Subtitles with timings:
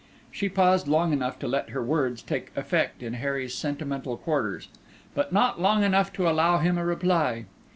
[0.31, 4.67] She paused long enough to let her words take effect in Harry's sentimental quarters,
[5.13, 7.45] but not long enough to allow him a reply.